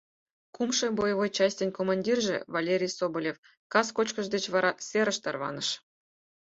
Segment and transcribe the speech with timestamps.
[0.55, 3.37] Кумшо боевой частьын командирже Валерий Соболев
[3.73, 5.69] кас кочкыш деч вара серыш тарваныш.